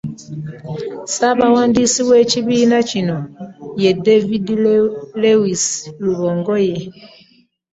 Ssaabawandiisi 1.11 2.01
w'ekibiina 2.09 2.77
kino, 2.89 3.17
ye 3.81 3.91
David 4.05 4.45
Lewis 5.21 5.63
Rubongoy 6.03 6.69